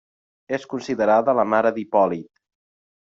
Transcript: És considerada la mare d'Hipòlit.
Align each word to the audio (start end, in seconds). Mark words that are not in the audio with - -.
És 0.57 0.63
considerada 0.71 1.37
la 1.41 1.45
mare 1.53 1.73
d'Hipòlit. 1.77 2.29